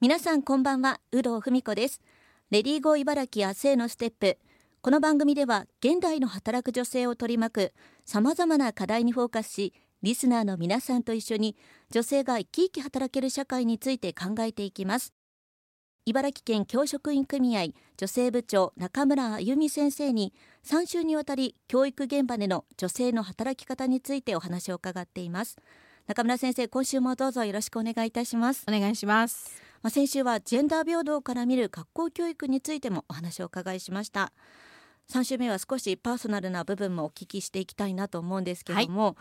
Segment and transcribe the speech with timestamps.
[0.00, 2.00] 皆さんこんばんは有働文子です。
[2.50, 4.38] レディーゴー茨城明日へのステップ。
[4.80, 7.72] この番組では現代の働く女性を取り巻く
[8.06, 11.54] さまざまな課題にフォーカスしリスナーの皆さんと一緒に
[11.90, 15.12] 女性が生き生き働ける社会について考えていきます。
[16.06, 17.66] 茨城県教職員組合
[17.98, 20.32] 女性部長中村あゆみ先生に
[20.64, 25.58] 3週にわたり教育現場での女性の働き方についてお話を伺っています。
[26.06, 28.64] 中村先生今週もどうぞよろしくお願いいたします。
[28.66, 29.69] お願いします。
[29.82, 34.32] まあ、先週はジェンダー平等から見る学校教育についてもお話を伺いしました。
[35.10, 39.14] 3週目は少しパーソナルな部分もお聞きしていきたいなと思うんですけれども、はい、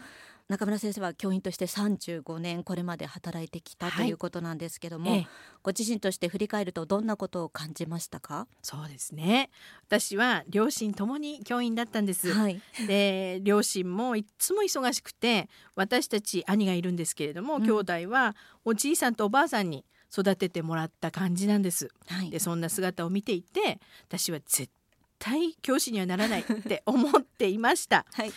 [0.50, 5.28] 中村先生は教員として35年これまで働いてきたということなんですけども、はい、
[5.64, 8.46] ご自身として振り返るとどんなことを感じましたか？
[8.62, 9.50] そうですね。
[9.88, 21.90] 私は両親ともに教員だったんです、はい、で両親もいつも忙しくて私たち兄がいるんですけれども、うん、兄弟はおじいさんとおばあさんに育ててもらった感じなんです。
[22.08, 24.70] はい、でそんな姿を見ていて私は絶
[25.20, 28.06] 対教師にはならないって思っていました。
[28.14, 28.32] はい、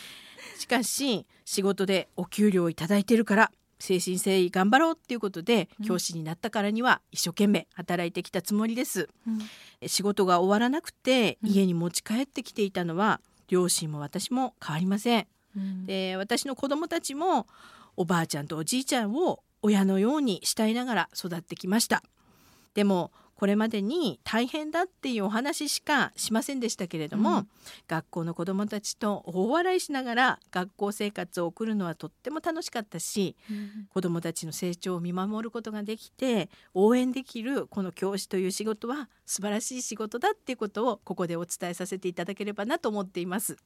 [0.57, 15.27] しかし仕事でお給料をいただいてるから精神誠意頑張ろうっていうことで、教師になったからには一生懸命働いてきたつもりです、うん、仕事が終わらなくて家に持ち帰ってきていたのは、両親も私も変わりません、
[15.85, 17.47] で私の子供たちも
[17.97, 22.03] おばあちゃんとおじいちゃんを親のように慕いながら育ってきました。
[22.75, 27.47] でもこれまでに大変だっていうお話しかしませんでしたけれども、うん、
[27.87, 43.57] 学校の子どもたちと大笑いしながら学校生活を送るのはとっても楽しかったし、うん、子どもたちの成長を見守ることができて応援できるこの教師という仕事は素晴らしい仕事だっていうことをここでお伝えさせていただければなと思っています。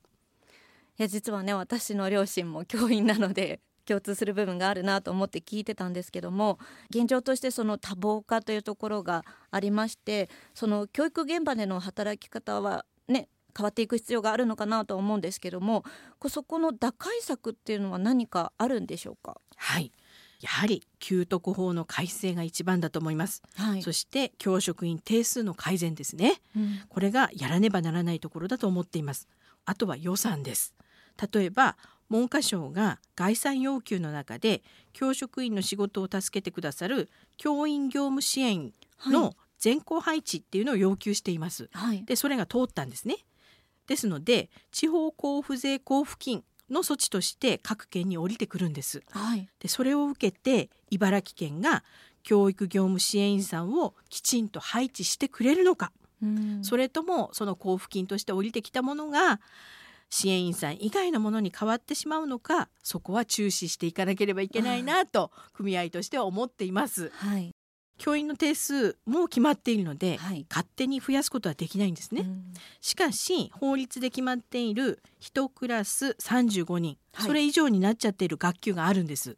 [0.98, 15.84] いや実はね私の両親も教員なので共通する部分があるなと思って聞いてたんですけども現状としてその多忙化というところがありましてその教育現場での働き方はね変わっていく必要があるのかなと思うんですけども
[16.28, 19.40] そこの打開策っていうのは何かあるんでしょうか？
[19.56, 19.92] はい。
[20.40, 29.28] やはり給特法の改正が一番だと思います、はい、そして教職員定数の改善ですね、うん、これがやらねばならないところだと思っています。
[29.66, 30.76] あとは予算です。
[31.34, 31.76] 例えば
[32.10, 34.64] 文科省が概算要求の中で
[34.94, 38.72] 教職員の仕事を助けてくださる教員業務支援
[39.08, 41.70] の全校配置っていうのを要求しています。
[41.74, 43.18] はい、でそれが通ったんですね。
[43.88, 49.02] ですので地方交付税交付金の措置として各県に降りてくるんです。
[49.12, 51.84] はい、でそれを受けて茨城県が
[52.24, 55.92] 教育業務支援員さんをきちんと配置してくれるのか、
[56.62, 59.40] それともその交付金として降りてきたものが
[60.10, 67.12] 支援員さん以外のものに変わってしまうのかそこは注視していかなければいけないなと組合としては思っています。
[67.16, 67.52] はい、
[67.98, 72.26] 教員の定数も決まっているので、はい、勝手に増やすことはできないんですね。
[72.80, 79.38] しかし法律で決まっている1クラス35人、はい、それ以上になっちゃっている学級があるんです。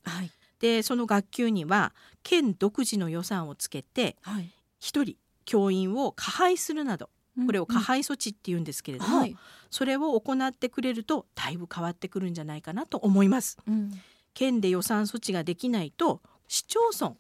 [0.60, 5.16] でその学級には県独自の予算をつけて、1人
[5.46, 7.10] 教員を加配するなど
[7.46, 9.38] これを加配措置っていうんですけれども、うんはい、
[9.70, 13.58] それを行ってくれるとだいぶ変わってくるんじゃないかなと思います。
[13.68, 13.92] うん、
[14.34, 17.16] 県で予算措置ができないと市町村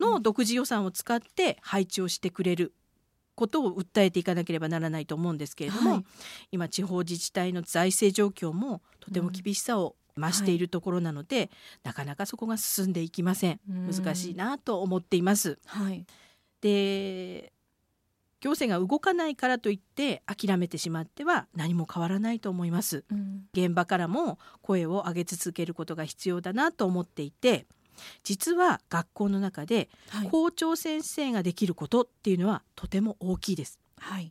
[0.00, 2.72] の独自予算を使って配置をしてくれる
[3.34, 6.04] ことを訴えていかなければならないと思うんですけれども、はい、
[6.50, 11.50] 今地方自治体の財政状況もとても厳しさを増しているところなので、うんはい、
[11.84, 13.60] なかなかそこが進んでいきません。
[13.68, 15.58] 難しいなと思っています。
[15.66, 16.04] はい、
[16.60, 17.52] で
[18.40, 27.66] 行政が動かないからといって諦めてしまっては何も変わらないと思います、うん、現場からも声を上げ続けることが必要だなと思っていて
[28.22, 29.88] 実は学校の中で
[30.30, 34.30] 校長先生ができることっていうのはとても大きいです、はい、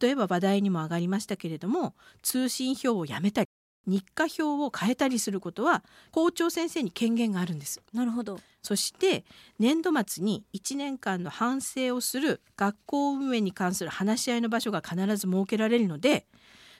[0.00, 3.48] 例えば話題にも上がりましたけれども通信表をやめたり
[3.86, 5.82] 日課表を変えたりすることは
[6.12, 7.82] 校長先生に権限があるんです。
[7.92, 8.40] なるほど。
[8.62, 9.24] そして
[9.58, 16.26] 年度末に1年間の反省をする学校運営に関する話し合いの場所が必ず設けられるので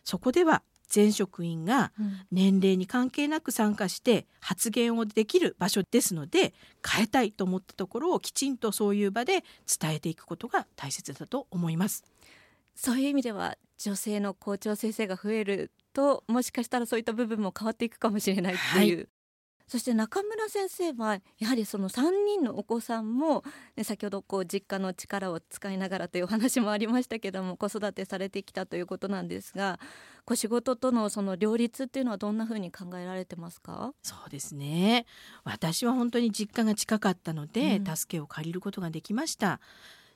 [0.05, 1.93] そこでは全職員が
[2.33, 6.53] 年齢に関係なく参加して発言をできる場所ですので
[6.87, 9.45] 変えたいと思ったところをきちんとそういう場で
[9.81, 12.05] 伝えていくことが大切だと思います。
[12.75, 19.09] そういう意味では女性の校長先生が増えるともしかしたらそういった部分も変わっていくかもしれないっていう、はい、
[19.67, 23.45] そして中村先生はやはりその3人のお子さんも、
[23.77, 29.79] ね、先ほどこう実家の力を使いながらというお話もありましたけども子育てされてきたということなんですが
[30.25, 33.93] こう仕事とのその両立っていうのはどんなふうに考えられてますか？
[34.03, 35.07] そうですね。
[35.45, 39.61] 私は本当に実家が近かったので、うん、助けを借りることができました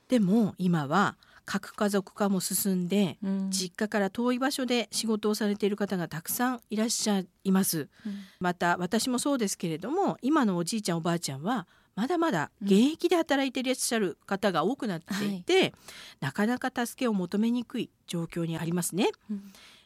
[0.07, 15.61] でも今は核家族化も進んで、うん、実家から遠い場所で仕事をされている方がたくさんいらっしゃいます、うん、また私もそうですけれども今のおじいちゃんおばあちゃんはまだまだ現役で働いていらっしゃる方が多くなっていて、うん。
[15.61, 15.73] はい、
[16.19, 19.11] なかなか助けを求めにくい状況にありますね。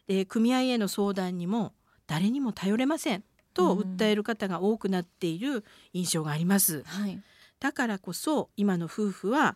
[0.07, 1.73] で組合への相談にも
[2.07, 3.23] 誰にも頼れません
[3.53, 5.63] と訴える方が多くなっている
[5.93, 6.81] 印象があります。
[6.83, 7.21] はい、
[7.59, 9.55] だからこそ今の夫婦は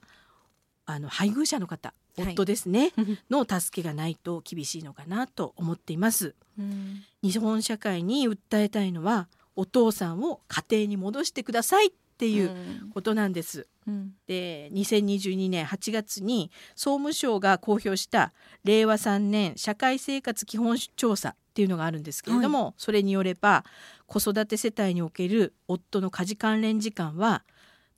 [0.85, 12.51] あの配偶者の方夫ですね、はい、の助けがないと厳しいのかなと思っています、うん、日本社会に訴えたいのはお父さんを家庭に戻してくださいっていう
[12.93, 18.33] ことなんです、うん、で2022年8月に総務省が公表した
[18.63, 23.63] 令和3年社会生活基本調査っていうのがあるんですけれども、はい、それによれば
[24.07, 27.43] 子育て世帯における夫の家事関連時間は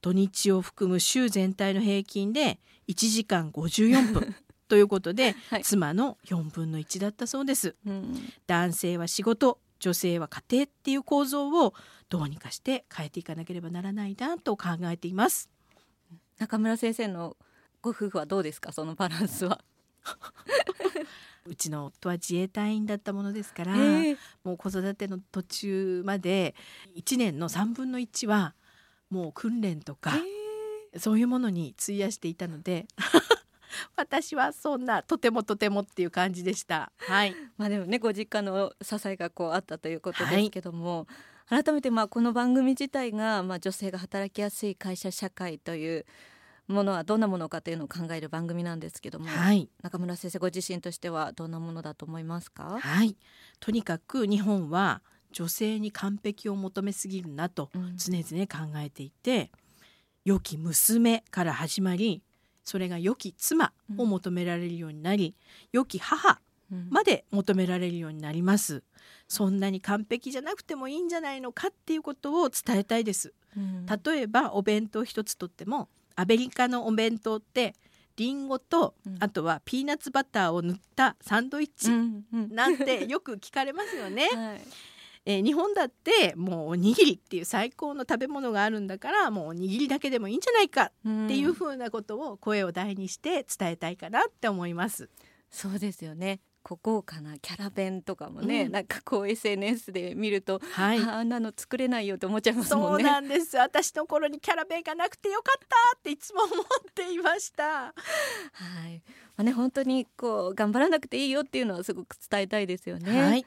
[0.06, 4.36] 土日を含む週全体の平均で1時間54分
[4.70, 11.74] ということで、はい、妻の4分の1だったそうです、うん、男性は仕事女性は家庭っていう構造を
[12.08, 15.50] どうにかして変えていかなければならないなと考えています。
[16.38, 17.36] 中村先生の
[17.82, 18.72] ご夫婦はどうですか？
[18.72, 19.64] そのバランスは。
[21.48, 26.56] うちの夫は自衛隊員だったものですから、えー、もう子育ての途中まで
[26.96, 28.54] 1年の3分の1は
[29.16, 30.12] もう訓練とか、
[30.94, 32.86] えー、そういうものに費やしていたので
[33.96, 36.92] 私はそんなとてもとてもっていう感じでした。
[36.98, 37.36] はい。
[37.58, 41.08] まあでもねご実家の支えがこうあったということですけども、
[41.46, 46.06] はい、改めてまあこの番組自体がまあ女性が働きやすい会社社会という
[46.68, 52.80] ものはどんなものかというのを考える番組なんですけども、はい、中村先生ご自身としてはどんなものだと思いますか？
[52.80, 53.16] はい。
[53.60, 55.02] とにかく日本は
[55.36, 59.48] 女性に完璧を求めすぎるなと常々考えていて、うん、
[60.24, 62.24] 良き娘から始まり
[62.64, 65.36] それが良き妻を求められるようになり、
[65.74, 66.40] うん、良き母
[66.90, 68.84] まで求められるようになります、うん、
[69.28, 77.76] そんなに完璧じゃなくてもいいんじゃないのかっていうことを伝えたいです、うん、例えばお弁当一つとってもアメリカのお弁当って
[78.16, 81.92] りんごと、うん、あとはピーナッツバターを塗ったサンドイッチ
[82.54, 84.30] なんてよく聞かれますよね。
[84.34, 84.62] はい
[85.26, 90.92] えー、日本だってもうおにぎりっていう最高の食べ物があるんだからもうおにぎりだけでもいいんじゃないかっ
[91.28, 95.10] ていうふうなことを声を大にして伝えたいかなって思います。
[95.50, 97.38] そうですよね豪華な？
[97.38, 103.04] キャラ弁とかもね、うん、なんかこう SNS で見ると、はい、あんなの作れないよって思っちゃいますもんね。
[103.04, 107.64] そうなんです私の頃にキャラ弁がなくてよかったっていつも思っていました。
[107.64, 107.92] は
[108.90, 109.04] い、
[109.38, 113.22] まあね本当にこう頑張らなくていいよっていうのはすごく伝えたいですよね。
[113.22, 113.46] はい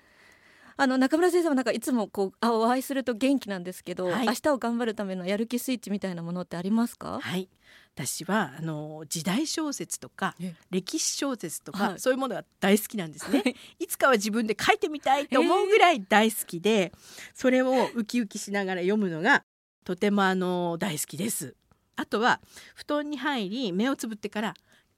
[0.80, 7.18] あの中村先生はなんかいつもこうあお会いすると元気なんですけど、はい、明日を頑張るためのやる気スイッチみたいなものってありますか？
[7.20, 7.48] はい。
[7.96, 10.36] 私はあの時代小説とか
[10.70, 16.92] 歴史小説とか、はい、そういうものが大好きなんですね、はい、いつかは自分で書いてみたいって思うぐらい大好きで、
[17.34, 19.42] それをウキウキしながら読むのが
[19.84, 21.56] とてもあの大好きです。
[21.96, 22.40] あとは
[22.76, 24.54] 布団に入り目をつぶってから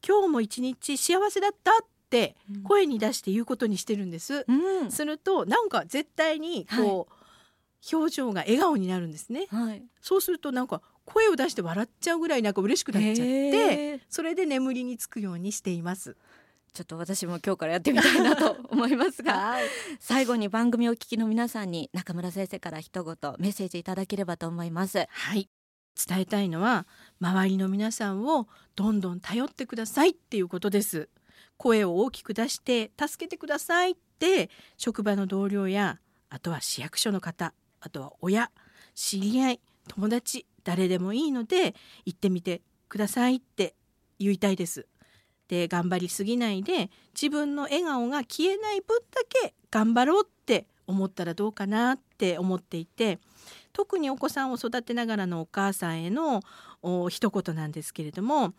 [0.07, 1.75] 今日も一日幸せだったっ
[2.11, 7.17] て声に出して言うことにしてるんです、うん、するとなんか絶対にこう、は
[7.91, 16.17] い、表情が笑顔になるんですね、はい、そうするとなんか声を出して笑っちゃうぐらいなんか嬉しくなっちゃってそれで眠りにつくようにしています。
[16.73, 19.65] ちょっと私も今日からやってみたいなと思いますが、はい、
[19.99, 25.09] 最後に番組をお聞きの皆さんに中村先生から一言メッセージいただければと思います。
[25.11, 25.49] はい。
[26.07, 26.87] 伝えたいのは
[27.21, 28.47] 周りの皆さんを
[28.77, 31.09] どんどん頼ってくださいっていうことです
[31.61, 34.49] 声を大きく出して助けてくださいって
[34.79, 35.99] 職場の同僚や
[36.31, 38.51] あとは市役所の方あとは親
[38.95, 41.75] 知り合い友達誰でもいいので
[42.07, 43.75] 行ってみてくださいって
[44.19, 44.87] 言いたいです。
[45.49, 53.19] で頑張りすぎないで自分の笑顔が消えない分だけ頑張ろうって思ったらどうかなって思っていて
[53.75, 56.41] 特にお子さんを育てながらのお母さんへの
[57.11, 58.55] 一言なんですけれども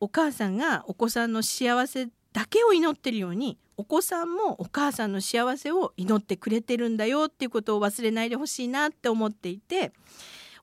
[0.00, 9.92] お母さんがお子さんの幸せだけを祈ってるようにお子さんもお母さんの幸せを祈ってくれてるんだよっていうことを忘れないでほしいなって思っていて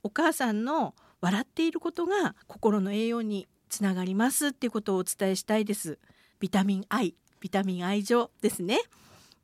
[0.03, 5.99] お母さんの笑っていることが心の栄養につながりますっていうことをお伝えしたいです。
[6.39, 8.79] ビタミン I ビタミン愛情ですね。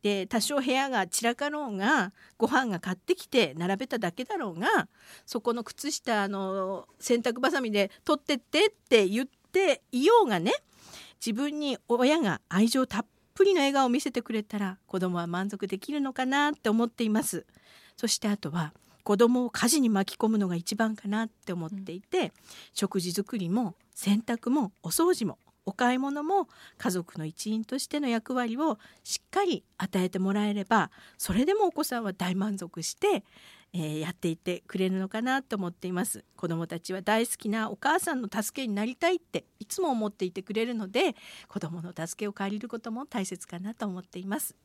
[0.02, 4.88] で多少部屋が散らかろうがご飯が買ってきて並べただけだろうが
[5.26, 9.43] そこの靴下の洗濯ばさみで取ってってって言って
[9.92, 10.54] いようがね
[11.26, 17.46] 自分に親が愛情たっぷりの笑顔を見せてくれたら子供は満足できるのかなって思っています。
[17.96, 22.32] そしてあとは子供を家事に巻き込むのが一番かなって思っていて、うん、
[22.74, 33.24] 食事作りも洗濯もお掃除もお買い物も家族の一員としての役割をしっかり与えてもらえればそれでもお子さんは大満足して、
[33.74, 36.24] えー、やっていってくれるのかなと思っています。
[36.38, 41.16] 子どもたちは大好きなお母さんの助けになりたいっていつも思っていてくれるので
[41.48, 44.56] 子どもの助けを借りることも大切かなと思っています。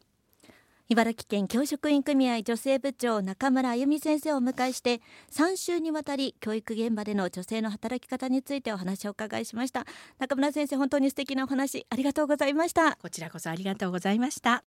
[0.90, 9.84] 茨城県教職員組合女性部長中村あゆみ先生をお迎えして3週にわたり教育現場での女性の働き方についてお話を伺いしました。
[10.18, 12.96] 中村先生本当に素敵なお話ありがとうございました。
[12.96, 14.64] こちらこそありがとうございました